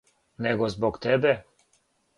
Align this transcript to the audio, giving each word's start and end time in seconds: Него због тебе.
Него 0.45 0.71
због 0.77 0.99
тебе. 1.07 1.37